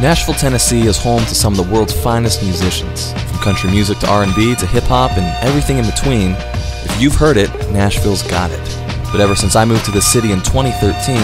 [0.00, 4.08] Nashville, Tennessee is home to some of the world's finest musicians, from country music to
[4.08, 6.34] R&B to hip hop and everything in between.
[6.38, 8.78] If you've heard it, Nashville's got it.
[9.12, 11.18] But ever since I moved to the city in 2013,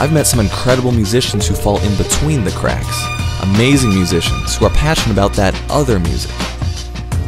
[0.00, 2.98] I've met some incredible musicians who fall in between the cracks.
[3.42, 6.32] Amazing musicians who are passionate about that other music.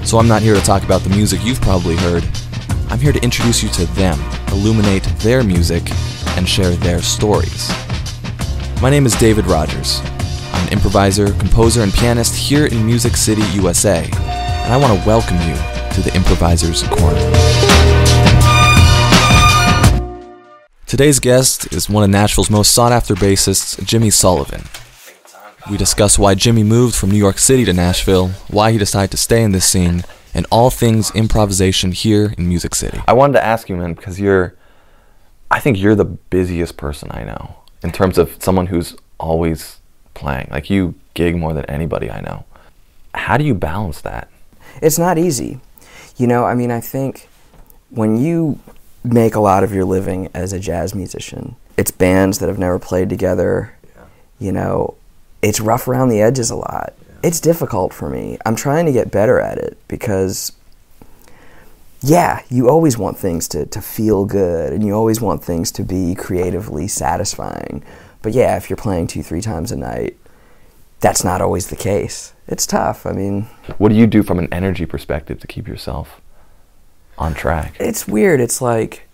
[0.03, 2.27] So I'm not here to talk about the music you've probably heard.
[2.89, 4.19] I'm here to introduce you to them,
[4.49, 5.83] illuminate their music,
[6.39, 7.69] and share their stories.
[8.81, 10.01] My name is David Rogers.
[10.61, 15.37] An improviser, composer, and pianist here in Music City, USA, and I want to welcome
[15.39, 15.55] you
[15.95, 17.19] to the Improviser's Corner.
[20.87, 24.65] Today's guest is one of Nashville's most sought after bassists, Jimmy Sullivan.
[25.71, 29.17] We discuss why Jimmy moved from New York City to Nashville, why he decided to
[29.17, 33.01] stay in this scene, and all things improvisation here in Music City.
[33.09, 34.57] I wanted to ask you, man, because you're,
[35.51, 39.80] I think you're the busiest person I know in terms of someone who's always
[40.21, 40.49] playing.
[40.51, 42.45] Like you gig more than anybody I know.
[43.15, 44.29] How do you balance that?
[44.81, 45.61] It's not easy.
[46.17, 47.29] You know, I mean, I think
[47.89, 48.61] when you
[49.03, 52.79] make a lot of your living as a jazz musician, it's bands that have never
[52.79, 53.75] played together.
[53.85, 54.05] Yeah.
[54.39, 54.95] You know,
[55.43, 56.93] it's rough around the edges a lot.
[57.09, 57.15] Yeah.
[57.25, 58.39] It's difficult for me.
[58.45, 60.53] I'm trying to get better at it because
[62.03, 65.83] yeah, you always want things to, to feel good and you always want things to
[65.83, 67.83] be creatively satisfying.
[68.23, 70.17] But yeah, if you're playing two, three times a night,
[71.01, 72.35] that's not always the case.
[72.47, 73.07] It's tough.
[73.07, 76.21] I mean, what do you do from an energy perspective to keep yourself
[77.17, 77.77] on track?
[77.81, 78.41] It's weird.
[78.41, 79.09] It's like,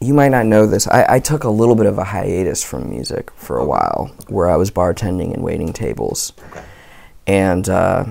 [0.00, 0.86] you might not know this.
[0.86, 4.48] I, I took a little bit of a hiatus from music for a while where
[4.48, 6.32] I was bartending and waiting tables.
[7.26, 8.06] And, uh,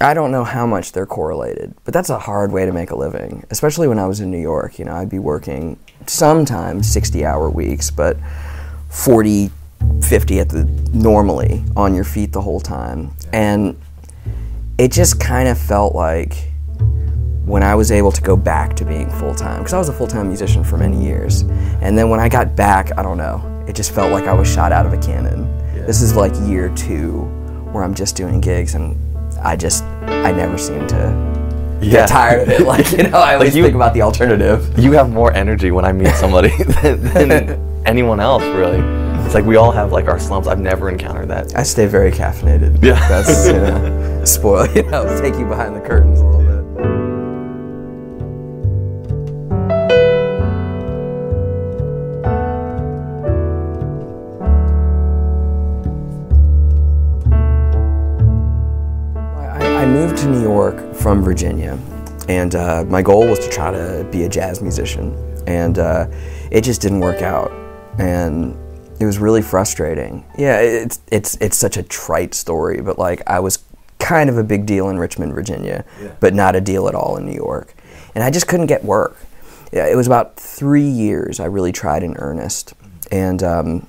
[0.00, 2.96] I don't know how much they're correlated, but that's a hard way to make a
[2.96, 4.78] living, especially when I was in New York.
[4.78, 8.16] You know, I'd be working sometimes 60 hour weeks, but
[8.90, 9.50] 40,
[10.02, 13.10] 50 at the normally on your feet the whole time.
[13.32, 13.76] And
[14.78, 16.48] it just kind of felt like
[17.44, 19.92] when I was able to go back to being full time, because I was a
[19.92, 21.40] full time musician for many years.
[21.82, 24.46] And then when I got back, I don't know, it just felt like I was
[24.48, 25.48] shot out of a cannon.
[25.74, 25.86] Yeah.
[25.86, 27.22] This is like year two
[27.72, 28.96] where I'm just doing gigs and
[29.42, 31.90] I just I never seem to yeah.
[31.90, 32.60] get tired of it.
[32.66, 34.78] Like you know, I always like you, think about the alternative.
[34.78, 36.50] You have more energy when I meet somebody
[36.82, 38.78] than, than anyone else, really.
[39.24, 40.48] It's like we all have like our slumps.
[40.48, 41.54] I've never encountered that.
[41.56, 42.82] I stay very caffeinated.
[42.82, 44.66] Yeah, that's you know, spoil.
[44.74, 46.20] You know, take you behind the curtains
[60.28, 61.78] to New York from Virginia,
[62.28, 65.14] and uh, my goal was to try to be a jazz musician,
[65.46, 66.06] and uh,
[66.50, 67.50] it just didn't work out,
[67.98, 68.56] and
[69.00, 70.24] it was really frustrating.
[70.36, 73.60] Yeah, it's it's it's such a trite story, but like I was
[73.98, 76.14] kind of a big deal in Richmond, Virginia, yeah.
[76.20, 77.74] but not a deal at all in New York,
[78.14, 79.16] and I just couldn't get work.
[79.72, 82.74] It was about three years I really tried in earnest,
[83.10, 83.86] and um,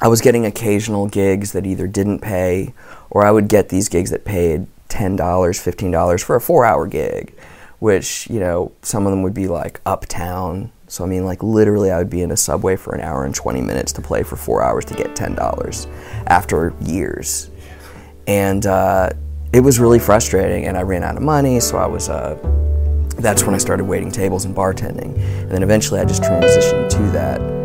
[0.00, 2.74] I was getting occasional gigs that either didn't pay,
[3.10, 7.34] or I would get these gigs that paid $10, $15 for a four hour gig,
[7.78, 10.72] which, you know, some of them would be like uptown.
[10.88, 13.34] So, I mean, like literally, I would be in a subway for an hour and
[13.34, 15.86] 20 minutes to play for four hours to get $10
[16.26, 17.50] after years.
[18.26, 19.10] And uh,
[19.52, 22.08] it was really frustrating, and I ran out of money, so I was.
[22.08, 22.36] Uh,
[23.18, 25.16] that's when I started waiting tables and bartending.
[25.16, 27.55] And then eventually I just transitioned to that.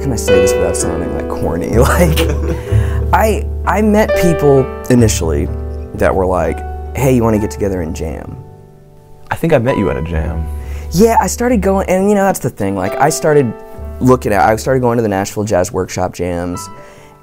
[0.00, 1.76] Can I say this without sounding like corny?
[1.76, 2.18] Like,
[3.12, 5.46] I I met people initially
[5.94, 6.58] that were like,
[6.96, 8.42] "Hey, you want to get together and jam?"
[9.30, 10.46] I think I met you at a jam.
[10.92, 12.76] Yeah, I started going, and you know that's the thing.
[12.76, 13.52] Like, I started
[14.00, 16.68] looking at, I started going to the Nashville Jazz Workshop jams,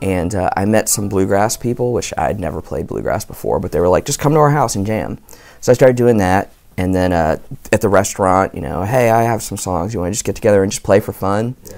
[0.01, 3.71] and uh, I met some bluegrass people, which I had never played bluegrass before, but
[3.71, 5.17] they were like, "Just come to our house and jam."
[5.61, 7.37] So I started doing that, and then uh,
[7.71, 9.93] at the restaurant, you know, hey, I have some songs.
[9.93, 11.55] You want to just get together and just play for fun?
[11.65, 11.77] Yeah.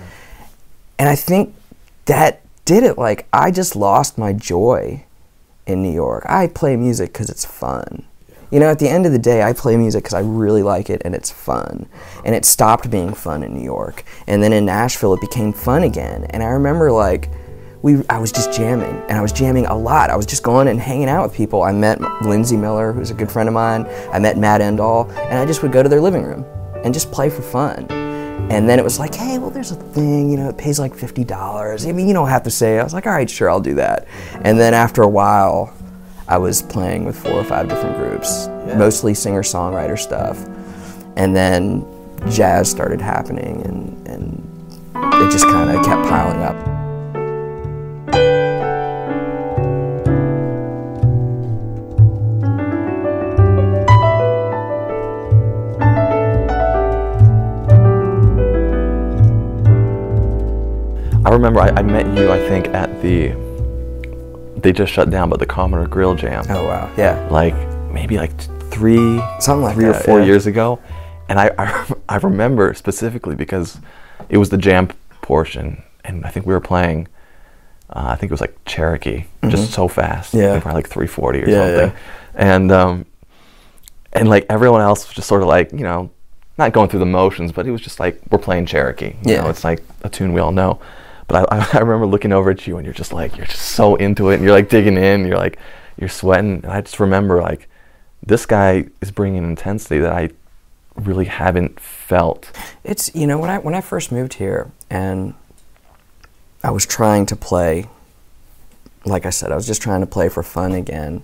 [0.99, 1.55] And I think
[2.05, 2.97] that did it.
[2.97, 5.05] Like, I just lost my joy
[5.65, 6.25] in New York.
[6.27, 8.05] I play music because it's fun.
[8.51, 10.89] You know, at the end of the day, I play music because I really like
[10.89, 11.87] it and it's fun.
[12.25, 14.03] And it stopped being fun in New York.
[14.27, 16.25] And then in Nashville, it became fun again.
[16.31, 17.29] And I remember, like,
[17.81, 20.09] we, I was just jamming, and I was jamming a lot.
[20.09, 21.63] I was just going and hanging out with people.
[21.63, 23.85] I met Lindsey Miller, who's a good friend of mine.
[24.11, 26.43] I met Matt Endall, and I just would go to their living room
[26.83, 27.87] and just play for fun.
[28.49, 30.93] And then it was like, hey, well, there's a thing, you know, it pays like
[30.93, 31.87] $50.
[31.87, 32.79] I mean, you don't have to say.
[32.79, 34.07] I was like, all right, sure, I'll do that.
[34.43, 35.73] And then after a while,
[36.27, 38.75] I was playing with four or five different groups, Yeah.
[38.77, 40.43] mostly singer songwriter stuff.
[41.15, 41.85] And then
[42.29, 46.55] jazz started happening, and, and it just kind of kept piling up.
[61.29, 63.35] I remember I, I met you, I think, at the.
[64.57, 66.43] They just shut down, but the Commodore Grill Jam.
[66.49, 66.91] Oh, wow.
[66.97, 67.27] Yeah.
[67.29, 67.53] Like
[67.91, 68.35] maybe like
[68.71, 70.25] three, Something like three or four yeah.
[70.25, 70.79] years ago,
[71.29, 73.77] and I, I I remember specifically because
[74.27, 74.89] it was the jam
[75.21, 77.07] portion, and I think we were playing.
[77.91, 80.33] Uh, I think it was like Cherokee, just so fast.
[80.33, 80.41] Mm-hmm.
[80.41, 80.53] Yeah.
[80.55, 81.99] I probably like three forty or Yeah, something,
[82.33, 83.05] and um,
[84.13, 86.09] and like everyone else was just sort of like you know,
[86.57, 89.15] not going through the motions, but it was just like we're playing Cherokee.
[89.23, 89.41] You Yeah.
[89.41, 90.79] know, it's like a tune we all know.
[91.29, 93.95] But I, I remember looking over at you and you're just like you're just so
[93.95, 95.25] into it and you're like digging in.
[95.25, 95.57] You're like
[95.97, 96.63] you're sweating.
[96.63, 97.69] And I just remember like
[98.25, 100.31] this guy is bringing intensity that I
[100.95, 102.51] really haven't felt.
[102.83, 105.33] It's you know when I when I first moved here and
[106.63, 107.87] I was trying to play
[109.05, 111.23] like I said I was just trying to play for fun again.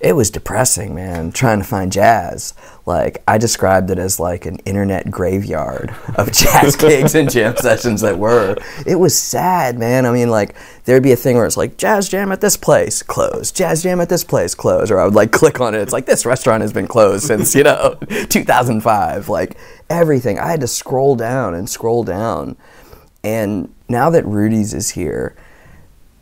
[0.00, 2.54] It was depressing, man, trying to find jazz.
[2.86, 8.00] Like I described it as like an internet graveyard of jazz gigs and jam sessions
[8.02, 8.56] that were.
[8.86, 10.06] It was sad, man.
[10.06, 10.54] I mean like
[10.84, 13.56] there'd be a thing where it's like jazz jam at this place, closed.
[13.56, 14.92] Jazz jam at this place, closed.
[14.92, 15.80] Or I would like click on it.
[15.80, 17.98] It's like this restaurant has been closed since, you know,
[18.28, 19.28] 2005.
[19.28, 19.56] Like
[19.90, 20.38] everything.
[20.38, 22.56] I had to scroll down and scroll down.
[23.24, 25.34] And now that Rudy's is here,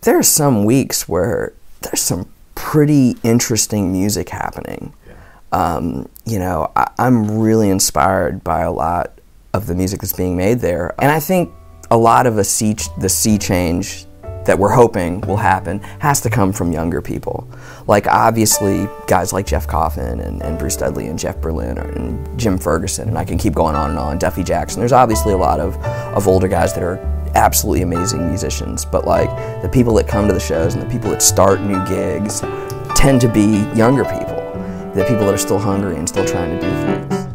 [0.00, 1.52] there are some weeks where
[1.82, 2.28] there's some
[2.66, 4.92] pretty interesting music happening.
[5.52, 9.20] Um, you know, I, I'm really inspired by a lot
[9.54, 11.52] of the music that's being made there, and I think
[11.92, 14.06] a lot of a sea ch- the sea change
[14.46, 17.48] that we're hoping will happen has to come from younger people.
[17.86, 22.36] Like obviously, guys like Jeff Coffin and, and Bruce Dudley and Jeff Berlin or, and
[22.36, 24.18] Jim Ferguson, and I can keep going on and on.
[24.18, 24.80] Duffy Jackson.
[24.80, 25.76] There's obviously a lot of
[26.16, 29.28] of older guys that are absolutely amazing musicians, but like
[29.60, 32.40] the people that come to the shows and the people that start new gigs
[32.96, 34.42] tend to be younger people,
[34.94, 37.26] the people that are still hungry and still trying to do things.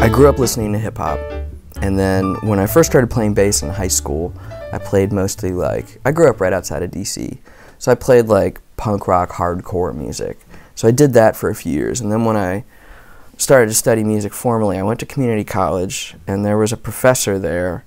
[0.00, 1.18] I grew up listening to hip hop,
[1.80, 4.32] and then when I first started playing bass in high school,
[4.72, 7.38] I played mostly like I grew up right outside of DC,
[7.82, 10.38] so I played like punk rock, hardcore music.
[10.76, 12.62] So I did that for a few years, and then when I
[13.38, 17.40] started to study music formally, I went to community college, and there was a professor
[17.40, 17.84] there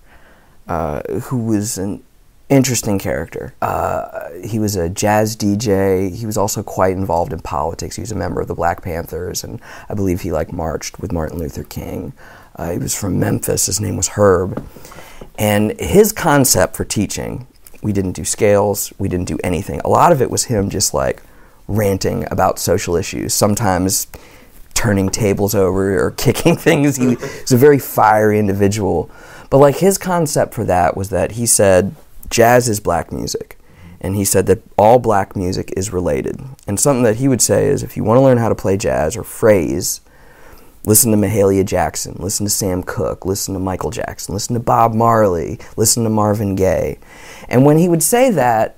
[0.67, 2.03] uh, who was an
[2.49, 3.53] interesting character.
[3.61, 6.13] Uh, he was a jazz DJ.
[6.13, 7.95] He was also quite involved in politics.
[7.95, 11.13] He was a member of the Black Panthers, and I believe he like marched with
[11.13, 12.11] Martin Luther King.
[12.57, 13.67] Uh, he was from Memphis.
[13.67, 14.61] His name was Herb,
[15.39, 17.47] and his concept for teaching,
[17.85, 18.91] we didn't do scales.
[18.97, 19.79] We didn't do anything.
[19.85, 21.21] A lot of it was him just like
[21.67, 23.31] ranting about social issues.
[23.35, 24.07] Sometimes
[24.73, 26.95] turning tables over or kicking things.
[26.95, 29.11] He was a very fiery individual.
[29.51, 31.95] But like his concept for that was that he said
[32.27, 33.59] jazz is black music.
[34.01, 36.41] And he said that all black music is related.
[36.65, 38.77] And something that he would say is if you want to learn how to play
[38.77, 40.01] jazz or phrase,
[40.85, 44.93] listen to Mahalia Jackson, listen to Sam Cooke, listen to Michael Jackson, listen to Bob
[44.93, 46.99] Marley, listen to Marvin Gaye.
[47.49, 48.77] And when he would say that,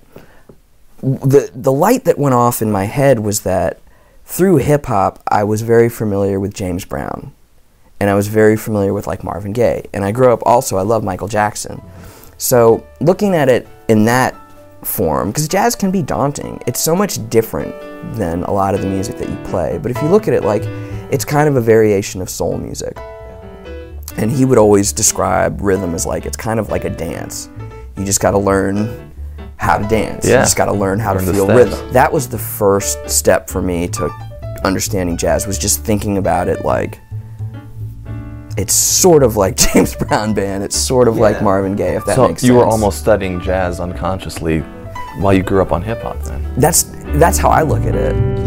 [1.02, 3.80] the the light that went off in my head was that
[4.26, 7.34] through hip hop I was very familiar with James Brown
[8.00, 10.82] and I was very familiar with like Marvin Gaye and I grew up also I
[10.82, 11.82] love Michael Jackson.
[12.40, 14.36] So looking at it in that
[14.84, 16.62] form because jazz can be daunting.
[16.66, 17.76] It's so much different
[18.16, 19.78] than a lot of the music that you play.
[19.78, 20.64] But if you look at it like
[21.12, 22.98] it's kind of a variation of soul music.
[24.18, 27.50] And he would always describe rhythm as like it's kind of like a dance.
[27.96, 29.14] You just got to learn
[29.58, 30.26] how to dance.
[30.26, 30.36] Yeah.
[30.36, 31.94] You just got to learn how Learn to feel rhythm.
[31.94, 34.10] That was the first step for me to
[34.64, 37.00] understanding jazz was just thinking about it like
[38.58, 40.64] it's sort of like James Brown band.
[40.64, 43.80] It's sort of like Marvin Gaye if that so makes you were almost studying jazz
[43.80, 44.60] unconsciously
[45.20, 46.54] while you grew up on hip hop then.
[46.58, 46.84] That's
[47.20, 48.47] that's how I look at it.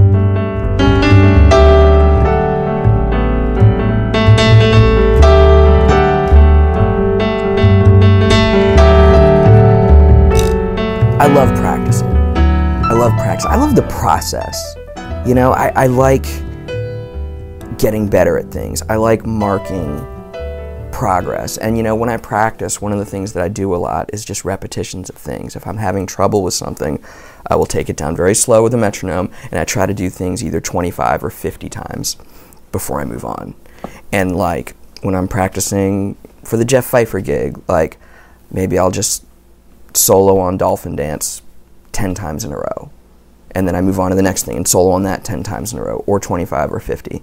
[11.20, 12.08] I love practicing.
[12.08, 13.44] I love practice.
[13.44, 14.74] I love the process.
[15.26, 16.24] You know, I, I like
[17.78, 18.80] getting better at things.
[18.88, 19.98] I like marking
[20.92, 21.58] progress.
[21.58, 24.08] And you know, when I practice, one of the things that I do a lot
[24.14, 25.56] is just repetitions of things.
[25.56, 27.04] If I'm having trouble with something,
[27.48, 30.08] I will take it down very slow with a metronome and I try to do
[30.08, 32.16] things either 25 or 50 times
[32.72, 33.54] before I move on.
[34.10, 37.98] And like when I'm practicing for the Jeff Pfeiffer gig, like
[38.50, 39.26] maybe I'll just
[39.94, 41.42] solo on Dolphin Dance
[41.92, 42.90] 10 times in a row.
[43.52, 45.72] And then I move on to the next thing and solo on that 10 times
[45.72, 47.22] in a row, or 25 or 50.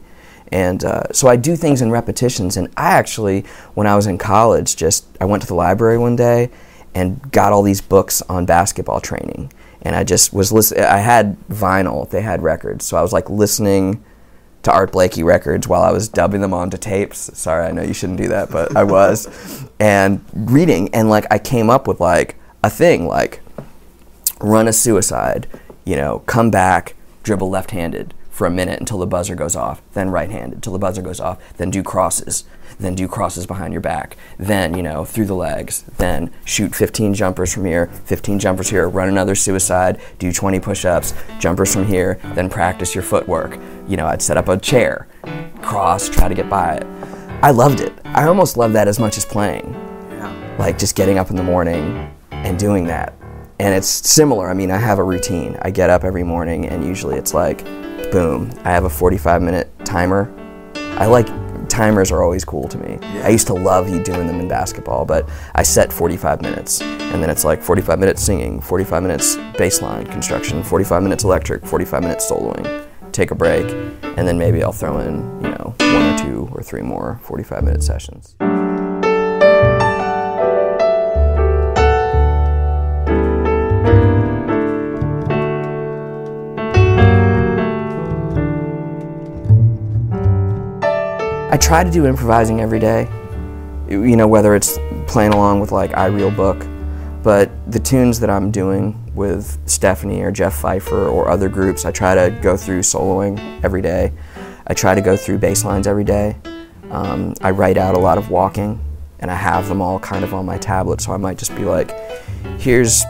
[0.51, 2.57] And uh, so I do things in repetitions.
[2.57, 3.41] And I actually,
[3.73, 6.49] when I was in college, just I went to the library one day
[6.95, 9.51] and got all these books on basketball training.
[9.81, 10.83] And I just was listening.
[10.83, 14.03] I had vinyl; they had records, so I was like listening
[14.63, 17.29] to Art Blakey records while I was dubbing them onto tapes.
[17.37, 20.93] Sorry, I know you shouldn't do that, but I was, and reading.
[20.93, 22.35] And like I came up with like
[22.67, 23.39] a thing like
[24.41, 25.47] run a suicide,
[25.85, 30.11] you know, come back, dribble left-handed, for a minute until the buzzer goes off, then
[30.11, 32.43] right handed until the buzzer goes off, then do crosses,
[32.79, 37.15] then do crosses behind your back, then, you know, through the legs, then shoot 15
[37.15, 41.87] jumpers from here, 15 jumpers here, run another suicide, do 20 push ups, jumpers from
[41.87, 43.57] here, then practice your footwork.
[43.87, 45.07] You know, I'd set up a chair,
[45.63, 46.85] cross, try to get by it.
[47.41, 47.93] I loved it.
[48.05, 49.73] I almost loved that as much as playing.
[50.59, 52.13] Like just getting up in the morning
[52.45, 53.13] and doing that.
[53.59, 54.49] And it's similar.
[54.49, 55.57] I mean, I have a routine.
[55.61, 57.63] I get up every morning, and usually it's like,
[58.11, 60.33] boom, I have a 45 minute timer.
[60.99, 61.27] I like
[61.69, 62.97] timers are always cool to me.
[63.21, 67.21] I used to love you doing them in basketball, but I set 45 minutes, and
[67.21, 72.31] then it's like 45 minutes singing, 45 minutes baseline construction, 45 minutes electric, 45 minutes
[72.31, 72.87] soloing.
[73.11, 73.69] Take a break,
[74.03, 77.63] and then maybe I'll throw in, you know, one or two or three more 45
[77.63, 78.35] minute sessions.
[91.57, 93.09] I try to do improvising every day.
[93.89, 96.63] You know, whether it's playing along with like I Real Book,
[97.23, 101.89] but the tunes that I'm doing with Stephanie or Jeff Pfeiffer or other groups, I
[101.89, 104.13] try to go through soloing every day.
[104.67, 106.37] I try to go through bass lines every day.
[106.91, 108.79] Um, I write out a lot of walking,
[109.17, 111.65] and I have them all kind of on my tablet, so I might just be
[111.65, 111.89] like,
[112.59, 113.03] here's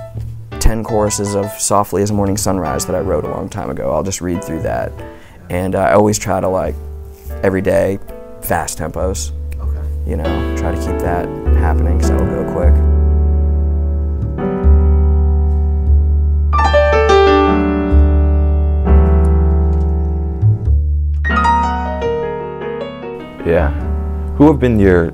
[0.62, 3.92] 10 choruses of Softly as Morning Sunrise that I wrote a long time ago.
[3.92, 4.94] I'll just read through that.
[5.50, 6.76] And uh, I always try to, like,
[7.44, 8.00] every day
[8.48, 9.32] fast tempos.
[9.60, 10.10] Okay.
[10.10, 11.28] You know, try to keep that
[11.58, 12.74] happening because that'll go quick.
[23.46, 23.72] Yeah.
[24.38, 25.12] Who have been your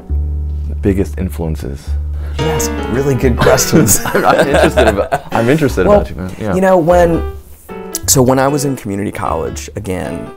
[0.82, 1.90] biggest influences?
[2.38, 4.00] You ask really good questions.
[4.06, 5.34] I'm, I'm, interested about.
[5.34, 6.36] I'm interested well, about you, man.
[6.38, 6.54] Yeah.
[6.54, 7.36] You know when.
[8.08, 10.32] So when I was in community college, again,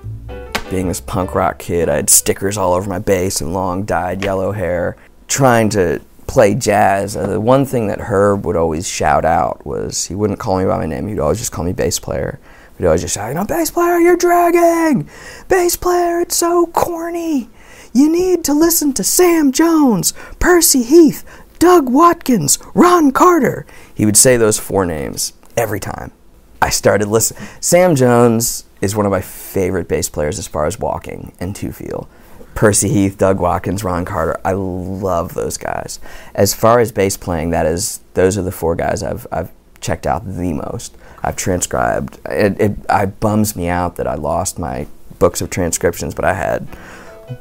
[0.71, 1.89] being this punk rock kid.
[1.89, 4.97] I had stickers all over my bass and long dyed yellow hair,
[5.29, 7.17] trying to play jazz.
[7.17, 10.65] Uh, the one thing that Herb would always shout out was he wouldn't call me
[10.65, 11.07] by my name.
[11.07, 12.39] He'd always just call me bass player.
[12.79, 15.09] He'd always just shout, "You know, bass player, you're dragging.
[15.49, 17.49] Bass player, it's so corny.
[17.93, 21.25] You need to listen to Sam Jones, Percy Heath,
[21.59, 26.13] Doug Watkins, Ron Carter." He would say those four names every time.
[26.61, 27.49] I started listening.
[27.61, 31.73] Sam Jones is one of my favorite bass players as far as walking and two
[31.73, 32.09] feel.
[32.55, 34.41] Percy Heath, Doug Watkins, Ron Carter.
[34.45, 36.01] I love those guys.
[36.35, 40.07] As far as bass playing, that is those are the four guys I've I've checked
[40.07, 40.97] out the most.
[41.23, 42.19] I've transcribed.
[42.27, 44.87] It, it, it bums me out that I lost my
[45.19, 46.67] books of transcriptions, but I had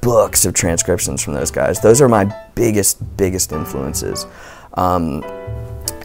[0.01, 1.80] books of transcriptions from those guys.
[1.80, 2.25] Those are my
[2.56, 4.25] biggest biggest influences.
[4.74, 5.24] Um,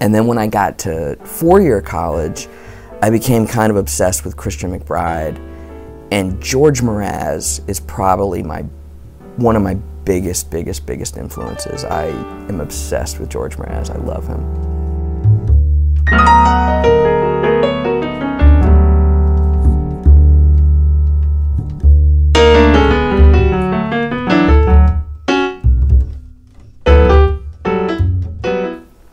[0.01, 2.49] and then when I got to four year college
[3.03, 5.39] I became kind of obsessed with Christian McBride,
[6.13, 8.61] and George Mraz is probably my
[9.37, 11.83] one of my biggest, biggest, biggest influences.
[11.85, 12.09] I
[12.49, 13.89] am obsessed with George Mraz.
[13.89, 14.45] I love him.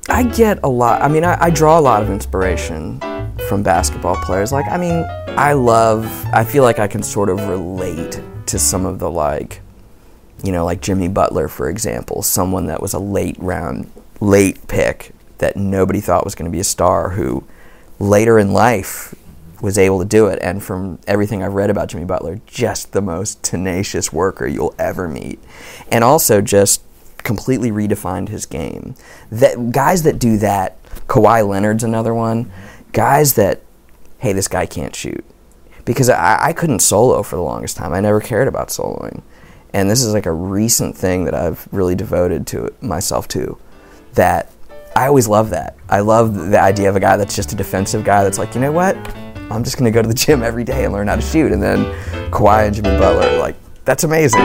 [0.10, 3.00] I get a lot, I mean, I, I draw a lot of inspiration
[3.48, 4.51] from basketball players.
[4.51, 8.86] Like, I mean, I love, I feel like I can sort of relate to some
[8.86, 9.62] of the, like,
[10.44, 15.12] you know, like Jimmy Butler, for example, someone that was a late round, late pick
[15.39, 17.44] that nobody thought was going to be a star who
[18.00, 19.16] later in life
[19.62, 20.39] was able to do it.
[20.42, 25.08] And from everything I've read about Jimmy Butler, just the most tenacious worker you'll ever
[25.08, 25.39] meet.
[25.92, 26.84] And also just
[27.18, 28.96] completely redefined his game.
[29.32, 32.51] That guys that do that, Kawhi Leonard's another one
[32.98, 33.62] guys that,
[34.18, 35.24] hey, this guy can't shoot.
[35.86, 37.94] Because I, I couldn't solo for the longest time.
[37.94, 39.22] I never cared about soloing.
[39.72, 43.60] And this is like a recent thing that I've really devoted to myself to.
[44.13, 44.51] That
[44.96, 45.77] I always love that.
[45.89, 48.62] I love the idea of a guy that's just a defensive guy that's like, you
[48.62, 48.98] know what?
[49.51, 51.51] I'm just going to go to the gym every day and learn how to shoot.
[51.51, 51.86] And then
[52.32, 54.42] Kawhi and Jimmy Butler, like, that's amazing.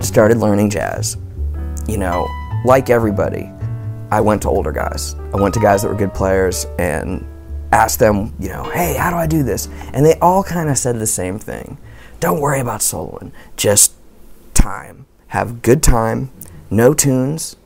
[0.00, 1.16] Started learning jazz,
[1.88, 2.28] you know,
[2.64, 3.50] like everybody,
[4.12, 5.14] I went to older guys.
[5.34, 7.26] I went to guys that were good players and
[7.72, 9.68] asked them, you know, hey, how do I do this?
[9.92, 11.78] And they all kind of said the same thing.
[12.20, 13.94] Don't worry about soloing, just
[14.54, 15.06] time.
[15.28, 16.30] Have good time,
[16.70, 17.56] no tunes,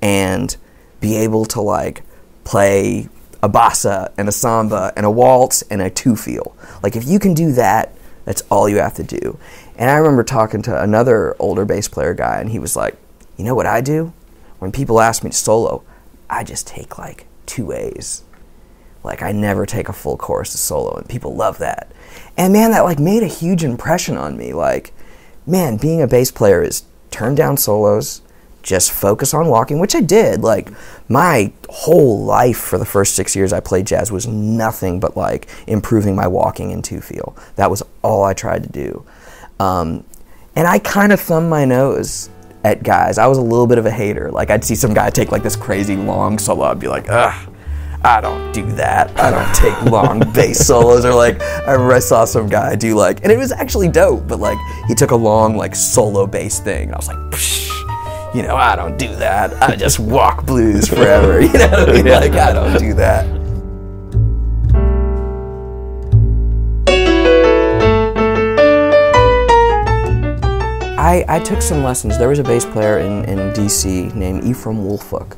[0.00, 0.56] and
[1.00, 2.02] be able to like
[2.44, 3.08] play
[3.42, 6.56] a bossa and a samba and a waltz and a two feel.
[6.82, 7.94] Like if you can do that,
[8.24, 9.38] that's all you have to do.
[9.76, 12.96] And I remember talking to another older bass player guy, and he was like,
[13.36, 14.12] "You know what I do?
[14.58, 15.82] When people ask me to solo,
[16.30, 18.22] I just take like two A's.
[19.02, 21.92] Like I never take a full chorus of solo, and people love that.
[22.36, 24.52] And man, that like made a huge impression on me.
[24.52, 24.92] Like,
[25.46, 28.22] man, being a bass player is turn down solos,
[28.62, 30.40] just focus on walking, which I did.
[30.40, 30.70] Like
[31.08, 35.46] my whole life for the first six years I played jazz was nothing but like
[35.66, 37.36] improving my walking and two feel.
[37.56, 39.04] That was all I tried to do.
[39.60, 40.04] Um,
[40.56, 42.30] and I kind of thumbed my nose
[42.64, 43.18] at guys.
[43.18, 44.30] I was a little bit of a hater.
[44.30, 47.50] Like I'd see some guy take like this crazy long solo, I'd be like, ugh.
[48.04, 49.18] I don't do that.
[49.18, 51.06] I don't take long bass solos.
[51.06, 54.28] Or like, I remember I saw some guy do like, and it was actually dope.
[54.28, 54.58] But like,
[54.88, 58.56] he took a long like solo bass thing, and I was like, Psh, you know,
[58.56, 59.54] I don't do that.
[59.62, 61.40] I just walk blues forever.
[61.44, 62.06] You know what I mean?
[62.08, 63.24] Like, I don't do that.
[71.04, 72.16] I, I took some lessons.
[72.16, 75.36] There was a bass player in, in DC named Ephraim Wolfolk.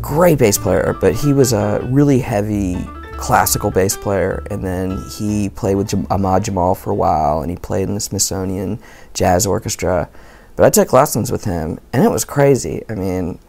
[0.00, 2.78] Great bass player, but he was a really heavy
[3.18, 7.56] classical bass player, and then he played with Ahmad Jamal for a while, and he
[7.58, 8.78] played in the Smithsonian
[9.12, 10.08] Jazz Orchestra.
[10.56, 12.82] But I took lessons with him, and it was crazy.
[12.88, 13.40] I mean,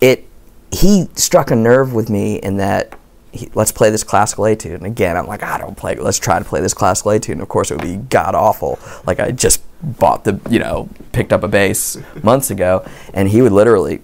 [0.00, 0.26] it
[0.72, 2.98] he struck a nerve with me in that
[3.30, 4.74] he, let's play this classical etude.
[4.74, 5.94] And again, I'm like, I don't play.
[5.94, 7.34] Let's try to play this classical etude.
[7.34, 8.80] And of course, it would be god awful.
[9.06, 13.42] Like I just bought the, you know, picked up a bass months ago, and he
[13.42, 14.02] would literally,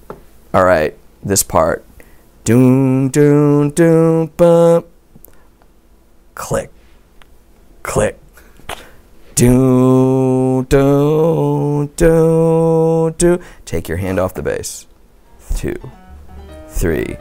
[0.53, 1.85] all right, this part,
[2.45, 4.87] doom doom doom bump,
[6.35, 6.71] click,
[7.83, 8.19] click,
[9.35, 13.41] doom doom doom doom.
[13.65, 14.87] Take your hand off the bass.
[15.57, 15.77] Two,
[16.69, 17.17] three,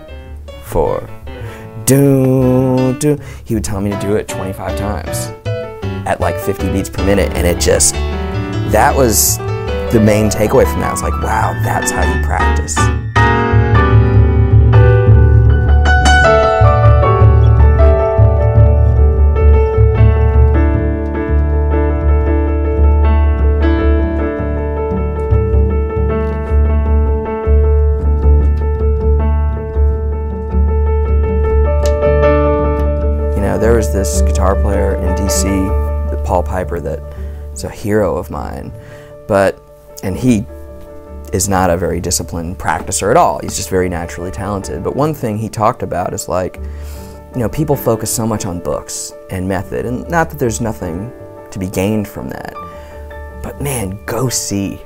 [0.64, 1.08] four
[1.86, 3.18] do do.
[3.46, 5.32] He would tell me to do it 25 times
[6.06, 7.96] at like 50 beats per minute, and it just
[8.74, 9.38] that was
[9.94, 10.94] the main takeaway from that.
[10.94, 12.76] It's like, wow, that's how you practice.
[33.36, 37.13] You know, there was this guitar player in DC, Paul Pieper, that
[37.54, 38.74] is a hero of mine.
[39.28, 39.60] But,
[40.04, 40.46] and he
[41.32, 43.40] is not a very disciplined practicer at all.
[43.40, 44.84] He's just very naturally talented.
[44.84, 46.58] But one thing he talked about is like,
[47.34, 51.12] you know, people focus so much on books and method, and not that there's nothing
[51.50, 52.54] to be gained from that.
[53.42, 54.80] But man, go see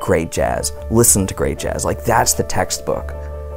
[0.00, 0.72] great jazz.
[0.90, 1.84] Listen to great jazz.
[1.84, 3.14] Like, that's the textbook.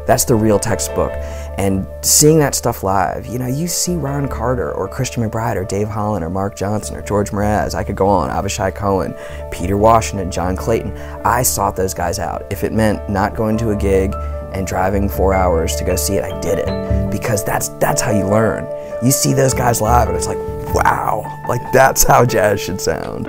[0.09, 1.11] That's the real textbook.
[1.59, 5.63] And seeing that stuff live, you know, you see Ron Carter or Christian McBride or
[5.63, 7.75] Dave Holland or Mark Johnson or George Mraz.
[7.75, 8.31] I could go on.
[8.31, 9.13] Avishai Cohen,
[9.51, 10.97] Peter Washington, John Clayton.
[11.23, 12.43] I sought those guys out.
[12.51, 14.15] If it meant not going to a gig
[14.51, 18.09] and driving four hours to go see it, I did it because that's that's how
[18.09, 18.65] you learn.
[19.05, 20.39] You see those guys live, and it's like,
[20.73, 23.27] wow, like that's how jazz should sound.